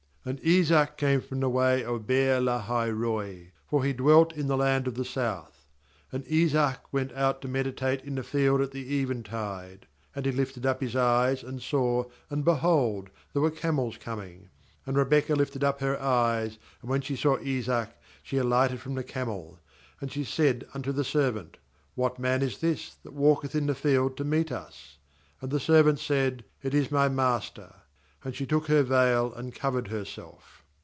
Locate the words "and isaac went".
6.13-7.11